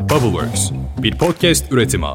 [0.00, 0.70] Bubbleworks,
[1.02, 2.06] bir podcast üretimi.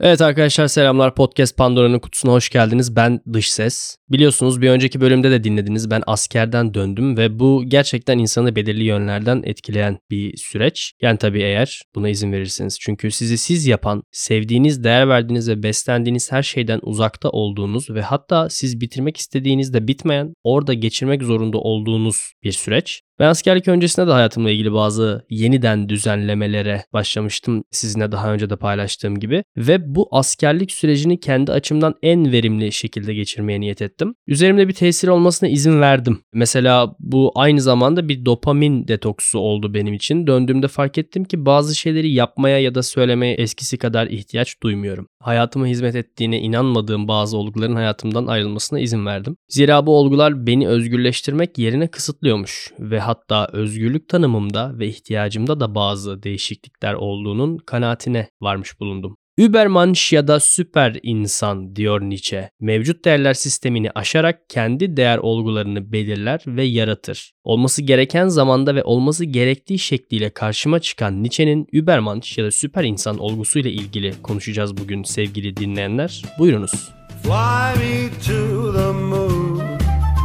[0.00, 1.14] Evet arkadaşlar selamlar.
[1.14, 2.96] Podcast Pandora'nın kutusuna hoş geldiniz.
[2.96, 3.96] Ben Dış Ses.
[4.10, 5.90] Biliyorsunuz bir önceki bölümde de dinlediniz.
[5.90, 10.92] Ben askerden döndüm ve bu gerçekten insanı belirli yönlerden etkileyen bir süreç.
[11.02, 12.78] Yani tabii eğer buna izin verirseniz.
[12.80, 18.50] Çünkü sizi siz yapan, sevdiğiniz, değer verdiğiniz ve beslendiğiniz her şeyden uzakta olduğunuz ve hatta
[18.50, 23.02] siz bitirmek istediğinizde bitmeyen, orada geçirmek zorunda olduğunuz bir süreç.
[23.18, 29.18] Ben askerlik öncesinde de hayatımla ilgili bazı yeniden düzenlemelere başlamıştım sizinle daha önce de paylaştığım
[29.18, 34.14] gibi ve bu askerlik sürecini kendi açımdan en verimli şekilde geçirmeye niyet ettim.
[34.26, 36.20] Üzerimde bir tesir olmasına izin verdim.
[36.32, 40.26] Mesela bu aynı zamanda bir dopamin detoksu oldu benim için.
[40.26, 45.08] Döndüğümde fark ettim ki bazı şeyleri yapmaya ya da söylemeye eskisi kadar ihtiyaç duymuyorum.
[45.20, 49.36] Hayatıma hizmet ettiğine inanmadığım bazı olguların hayatımdan ayrılmasına izin verdim.
[49.48, 56.22] Zira bu olgular beni özgürleştirmek yerine kısıtlıyormuş ve hatta özgürlük tanımımda ve ihtiyacımda da bazı
[56.22, 59.16] değişiklikler olduğunun kanaatine varmış bulundum.
[59.38, 62.50] Übermensch ya da süper insan diyor Nietzsche.
[62.60, 67.32] Mevcut değerler sistemini aşarak kendi değer olgularını belirler ve yaratır.
[67.44, 73.18] Olması gereken zamanda ve olması gerektiği şekliyle karşıma çıkan Nietzsche'nin Übermensch ya da süper insan
[73.18, 76.22] olgusuyla ilgili konuşacağız bugün sevgili dinleyenler.
[76.38, 76.90] Buyurunuz.
[77.22, 79.58] Fly me to the moon,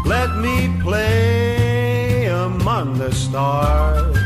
[0.10, 1.19] let me play
[3.00, 4.20] the stars.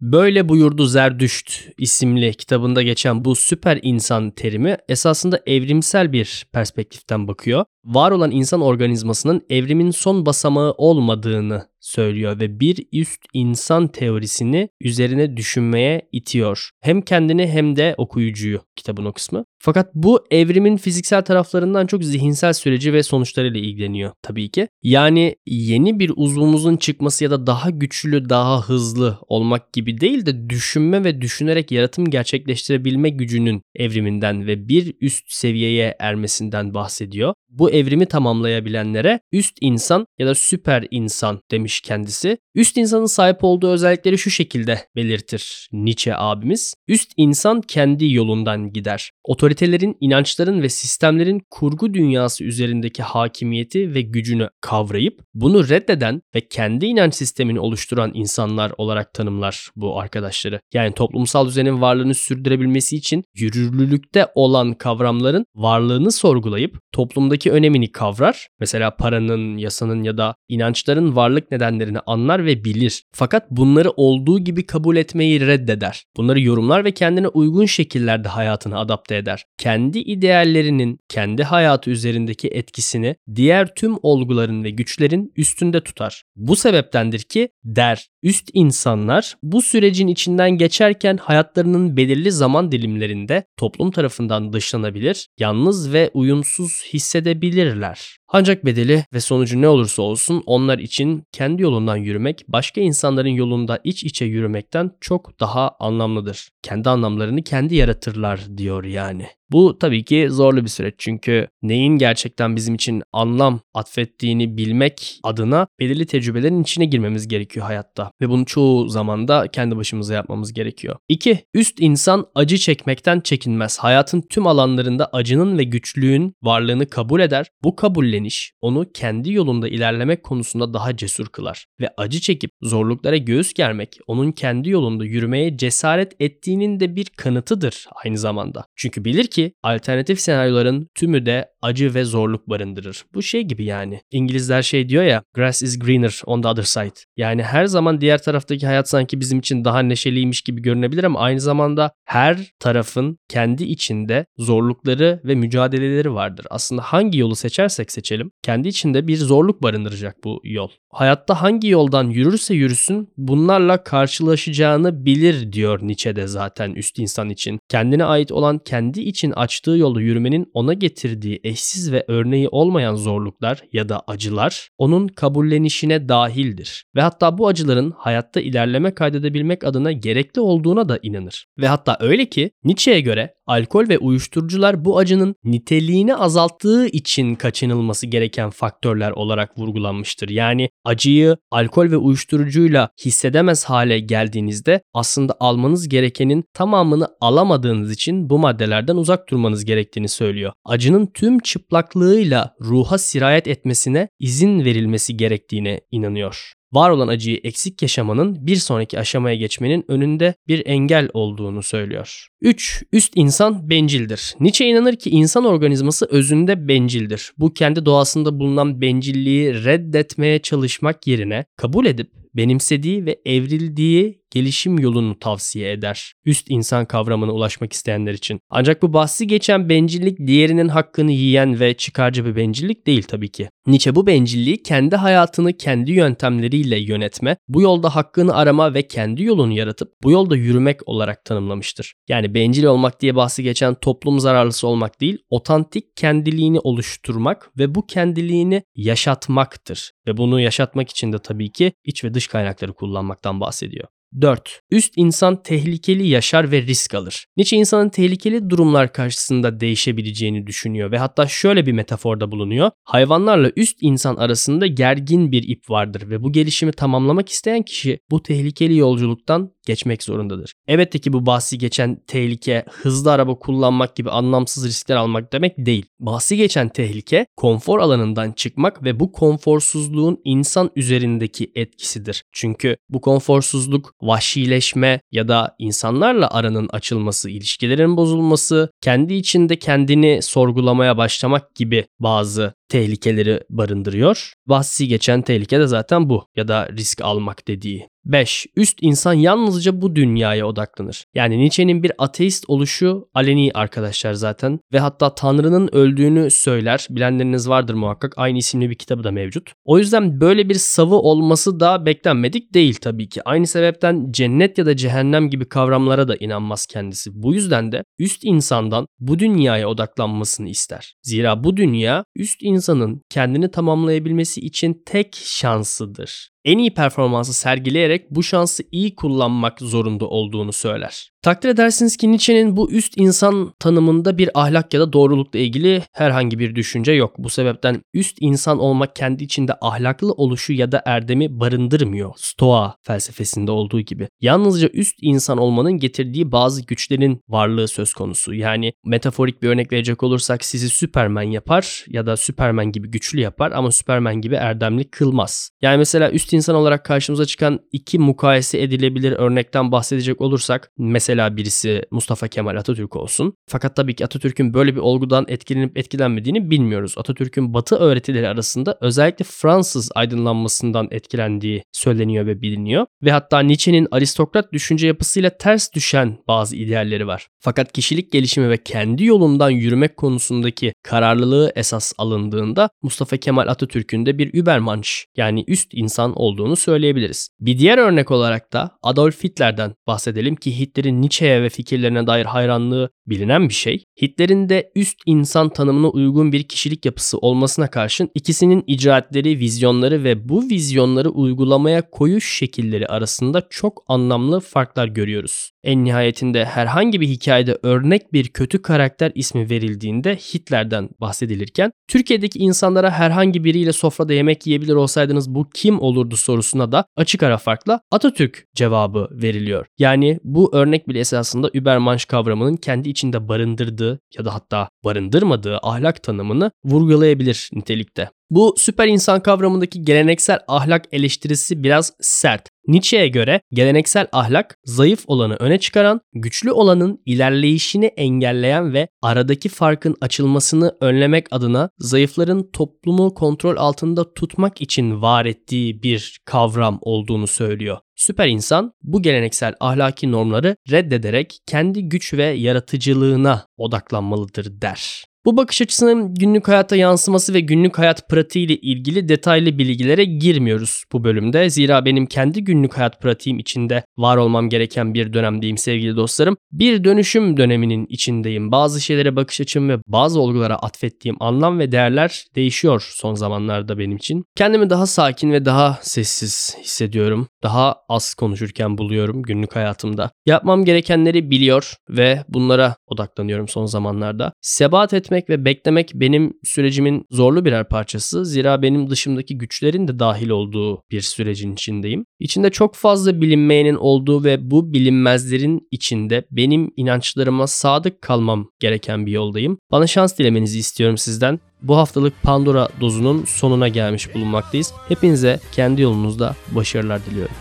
[0.00, 7.64] Böyle buyurdu Zerdüşt isimli kitabında geçen bu süper insan terimi esasında evrimsel bir perspektiften bakıyor.
[7.84, 15.36] Var olan insan organizmasının evrimin son basamağı olmadığını söylüyor ve bir üst insan teorisini üzerine
[15.36, 16.70] düşünmeye itiyor.
[16.80, 19.44] Hem kendini hem de okuyucuyu kitabın o kısmı.
[19.60, 24.68] Fakat bu evrimin fiziksel taraflarından çok zihinsel süreci ve sonuçlarıyla ilgileniyor tabii ki.
[24.82, 30.50] Yani yeni bir uzvumuzun çıkması ya da daha güçlü, daha hızlı olmak gibi değil de
[30.50, 37.34] düşünme ve düşünerek yaratım gerçekleştirebilme gücünün evriminden ve bir üst seviyeye ermesinden bahsediyor.
[37.48, 42.38] Bu evrimi tamamlayabilenlere üst insan ya da süper insan demiş kendisi.
[42.54, 46.74] Üst insanın sahip olduğu özellikleri şu şekilde belirtir Nietzsche abimiz.
[46.88, 49.10] Üst insan kendi yolundan gider.
[49.24, 56.86] Otoritelerin, inançların ve sistemlerin kurgu dünyası üzerindeki hakimiyeti ve gücünü kavrayıp bunu reddeden ve kendi
[56.86, 60.60] inanç sistemini oluşturan insanlar olarak tanımlar bu arkadaşları.
[60.74, 68.48] Yani toplumsal düzenin varlığını sürdürebilmesi için yürürlülükte olan kavramların varlığını sorgulayıp toplumdaki önemini kavrar.
[68.60, 73.02] Mesela paranın, yasanın ya da inançların varlık nedenlerini anlar ve bilir.
[73.12, 76.04] Fakat bunları olduğu gibi kabul etmeyi reddeder.
[76.16, 79.44] Bunları yorumlar ve kendine uygun şekillerde hayatını adapte eder.
[79.58, 86.22] Kendi ideallerinin kendi hayatı üzerindeki etkisini diğer tüm olguların ve güçlerin üstünde tutar.
[86.36, 93.90] Bu sebeptendir ki der üst insanlar bu sürecin içinden geçerken hayatlarının belirli zaman dilimlerinde toplum
[93.90, 98.17] tarafından dışlanabilir, yalnız ve uyumsuz hissedebilirler.
[98.30, 103.80] Ancak bedeli ve sonucu ne olursa olsun onlar için kendi yolundan yürümek başka insanların yolunda
[103.84, 106.48] iç içe yürümekten çok daha anlamlıdır.
[106.62, 109.26] Kendi anlamlarını kendi yaratırlar diyor yani.
[109.52, 115.66] Bu tabii ki zorlu bir süreç çünkü neyin gerçekten bizim için anlam atfettiğini bilmek adına
[115.80, 120.96] belirli tecrübelerin içine girmemiz gerekiyor hayatta ve bunu çoğu zaman da kendi başımıza yapmamız gerekiyor.
[121.08, 121.44] 2.
[121.54, 123.78] Üst insan acı çekmekten çekinmez.
[123.78, 127.46] Hayatın tüm alanlarında acının ve güçlüğün varlığını kabul eder.
[127.64, 133.52] Bu kabulleniş onu kendi yolunda ilerlemek konusunda daha cesur kılar ve acı çekip zorluklara göğüs
[133.52, 138.64] germek onun kendi yolunda yürümeye cesaret ettiğinin de bir kanıtıdır aynı zamanda.
[138.76, 143.04] Çünkü bilir ki ki alternatif senaryoların tümü de acı ve zorluk barındırır.
[143.14, 144.00] Bu şey gibi yani.
[144.10, 147.00] İngilizler şey diyor ya grass is greener on the other side.
[147.16, 151.40] Yani her zaman diğer taraftaki hayat sanki bizim için daha neşeliymiş gibi görünebilir ama aynı
[151.40, 156.46] zamanda her tarafın kendi içinde zorlukları ve mücadeleleri vardır.
[156.50, 160.68] Aslında hangi yolu seçersek seçelim kendi içinde bir zorluk barındıracak bu yol.
[160.90, 167.58] Hayatta hangi yoldan yürürse yürüsün bunlarla karşılaşacağını bilir diyor Nietzsche de zaten üst insan için.
[167.68, 173.62] Kendine ait olan kendi için açtığı yolu yürümenin ona getirdiği eşsiz ve örneği olmayan zorluklar
[173.72, 176.84] ya da acılar onun kabullenişine dahildir.
[176.96, 181.46] Ve hatta bu acıların hayatta ilerleme kaydedebilmek adına gerekli olduğuna da inanır.
[181.58, 188.06] Ve hatta öyle ki Nietzsche'ye göre alkol ve uyuşturucular bu acının niteliğini azalttığı için kaçınılması
[188.06, 190.28] gereken faktörler olarak vurgulanmıştır.
[190.28, 198.38] Yani acıyı alkol ve uyuşturucuyla hissedemez hale geldiğinizde aslında almanız gerekenin tamamını alamadığınız için bu
[198.38, 200.52] maddelerden uzak durmanız gerektiğini söylüyor.
[200.64, 206.57] Acının tüm çıplaklığıyla ruha sirayet etmesine izin verilmesi gerektiğine inanıyor.
[206.72, 212.28] Var olan acıyı eksik yaşamanın bir sonraki aşamaya geçmenin önünde bir engel olduğunu söylüyor.
[212.40, 212.84] 3.
[212.92, 214.34] Üst insan bencildir.
[214.40, 217.32] Nietzsche inanır ki insan organizması özünde bencildir.
[217.38, 225.18] Bu kendi doğasında bulunan bencilliği reddetmeye çalışmak yerine kabul edip benimsediği ve evrildiği gelişim yolunu
[225.18, 226.12] tavsiye eder.
[226.24, 228.40] Üst insan kavramına ulaşmak isteyenler için.
[228.50, 233.48] Ancak bu bahsi geçen bencillik diğerinin hakkını yiyen ve çıkarcı bir bencillik değil tabii ki.
[233.66, 239.52] Nietzsche bu bencilliği kendi hayatını kendi yöntemleriyle yönetme, bu yolda hakkını arama ve kendi yolunu
[239.52, 241.94] yaratıp bu yolda yürümek olarak tanımlamıştır.
[242.08, 247.86] Yani bencil olmak diye bahsi geçen toplum zararlısı olmak değil, otantik kendiliğini oluşturmak ve bu
[247.86, 249.90] kendiliğini yaşatmaktır.
[250.08, 253.88] Ve bunu yaşatmak için de tabii ki iç ve dış kaynakları kullanmaktan bahsediyor.
[254.20, 254.60] 4.
[254.70, 257.26] Üst insan tehlikeli yaşar ve risk alır.
[257.36, 262.70] Nietzsche insanın tehlikeli durumlar karşısında değişebileceğini düşünüyor ve hatta şöyle bir metaforda bulunuyor.
[262.84, 268.22] Hayvanlarla üst insan arasında gergin bir ip vardır ve bu gelişimi tamamlamak isteyen kişi bu
[268.22, 270.52] tehlikeli yolculuktan geçmek zorundadır.
[270.68, 275.86] Elbette ki bu bahsi geçen tehlike hızlı araba kullanmak gibi anlamsız riskler almak demek değil.
[276.00, 282.24] Bahsi geçen tehlike konfor alanından çıkmak ve bu konforsuzluğun insan üzerindeki etkisidir.
[282.32, 290.96] Çünkü bu konforsuzluk vahşileşme ya da insanlarla aranın açılması, ilişkilerin bozulması, kendi içinde kendini sorgulamaya
[290.96, 294.32] başlamak gibi bazı tehlikeleri barındırıyor.
[294.46, 297.88] Bahsi geçen tehlike de zaten bu ya da risk almak dediği.
[298.08, 298.46] 5.
[298.56, 301.04] Üst insan yalnızca bu dünyaya odaklanır.
[301.14, 306.86] Yani Nietzsche'nin bir ateist oluşu aleni arkadaşlar zaten ve hatta Tanrı'nın öldüğünü söyler.
[306.90, 308.12] Bilenleriniz vardır muhakkak.
[308.16, 309.52] Aynı isimli bir kitabı da mevcut.
[309.64, 313.22] O yüzden böyle bir savı olması da beklenmedik değil tabii ki.
[313.24, 317.10] Aynı sebepten cennet ya da cehennem gibi kavramlara da inanmaz kendisi.
[317.14, 320.94] Bu yüzden de üst insandan bu dünyaya odaklanmasını ister.
[321.02, 328.22] Zira bu dünya üst insanın kendini tamamlayabilmesi için tek şansıdır en iyi performansı sergileyerek bu
[328.22, 331.10] şansı iyi kullanmak zorunda olduğunu söyler.
[331.22, 336.38] Takdir edersiniz ki Nietzsche'nin bu üst insan tanımında bir ahlak ya da doğrulukla ilgili herhangi
[336.38, 337.14] bir düşünce yok.
[337.18, 342.12] Bu sebepten üst insan olmak kendi içinde ahlaklı oluşu ya da erdemi barındırmıyor.
[342.16, 344.08] Stoa felsefesinde olduğu gibi.
[344.20, 348.34] Yalnızca üst insan olmanın getirdiği bazı güçlerin varlığı söz konusu.
[348.34, 353.52] Yani metaforik bir örnek verecek olursak sizi Superman yapar ya da Superman gibi güçlü yapar
[353.52, 355.50] ama Superman gibi erdemli kılmaz.
[355.62, 361.82] Yani mesela üst insan olarak karşımıza çıkan iki mukayese edilebilir örnekten bahsedecek olursak mesela birisi
[361.90, 363.34] Mustafa Kemal Atatürk olsun.
[363.48, 366.94] Fakat tabii ki Atatürk'ün böyle bir olgudan etkilenip etkilenmediğini bilmiyoruz.
[366.96, 372.86] Atatürk'ün batı öğretileri arasında özellikle Fransız aydınlanmasından etkilendiği söyleniyor ve biliniyor.
[373.02, 377.28] Ve hatta Nietzsche'nin aristokrat düşünce yapısıyla ters düşen bazı idealleri var.
[377.40, 384.18] Fakat kişilik gelişimi ve kendi yolundan yürümek konusundaki kararlılığı esas alındığında Mustafa Kemal Atatürk'ün de
[384.18, 387.28] bir Übermensch yani üst insan olduğunu söyleyebiliriz.
[387.40, 392.90] Bir diğer örnek olarak da Adolf Hitler'den bahsedelim ki Hitler'in Nietzsche'ye ve fikirlerine dair hayranlığı
[393.10, 393.84] bilinen bir şey.
[394.02, 400.28] Hitler'in de üst insan tanımına uygun bir kişilik yapısı olmasına karşın ikisinin icraatleri, vizyonları ve
[400.28, 405.50] bu vizyonları uygulamaya koyuş şekilleri arasında çok anlamlı farklar görüyoruz.
[405.64, 412.90] En nihayetinde herhangi bir hikayede örnek bir kötü karakter ismi verildiğinde Hitler'den bahsedilirken Türkiye'deki insanlara
[412.90, 418.44] herhangi biriyle sofrada yemek yiyebilir olsaydınız bu kim olurdu sorusuna da açık ara farkla Atatürk
[418.54, 419.66] cevabı veriliyor.
[419.78, 426.02] Yani bu örnek bile esasında Übermensch kavramının kendi içinde barındırdığı ya da hatta barındırmadığı ahlak
[426.02, 428.10] tanımını vurgulayabilir nitelikte.
[428.30, 432.48] Bu süper insan kavramındaki geleneksel ahlak eleştirisi biraz sert.
[432.66, 439.96] Nietzsche'ye göre geleneksel ahlak zayıf olanı öne çıkaran, güçlü olanın ilerleyişini engelleyen ve aradaki farkın
[440.00, 447.78] açılmasını önlemek adına zayıfların toplumu kontrol altında tutmak için var ettiği bir kavram olduğunu söylüyor.
[447.98, 455.04] Süper insan bu geleneksel ahlaki normları reddederek kendi güç ve yaratıcılığına odaklanmalıdır der.
[455.28, 460.84] Bu bakış açısının günlük hayata yansıması ve günlük hayat pratiği ile ilgili detaylı bilgilere girmiyoruz
[460.92, 461.50] bu bölümde.
[461.50, 466.36] Zira benim kendi günlük hayat pratiğim içinde var olmam gereken bir dönemdeyim sevgili dostlarım.
[466.52, 468.52] Bir dönüşüm döneminin içindeyim.
[468.52, 473.96] Bazı şeylere bakış açım ve bazı olgulara atfettiğim anlam ve değerler değişiyor son zamanlarda benim
[473.96, 474.24] için.
[474.36, 477.28] Kendimi daha sakin ve daha sessiz hissediyorum.
[477.42, 480.10] Daha az konuşurken buluyorum günlük hayatımda.
[480.26, 484.32] Yapmam gerekenleri biliyor ve bunlara odaklanıyorum son zamanlarda.
[484.40, 488.24] Sebat etmek etmek ve beklemek benim sürecimin zorlu birer parçası.
[488.24, 492.04] Zira benim dışımdaki güçlerin de dahil olduğu bir sürecin içindeyim.
[492.20, 499.12] İçinde çok fazla bilinmeyenin olduğu ve bu bilinmezlerin içinde benim inançlarıma sadık kalmam gereken bir
[499.12, 499.58] yoldayım.
[499.70, 501.40] Bana şans dilemenizi istiyorum sizden.
[501.62, 504.72] Bu haftalık Pandora dozunun sonuna gelmiş bulunmaktayız.
[504.88, 507.34] Hepinize kendi yolunuzda başarılar diliyorum.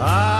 [0.00, 0.39] I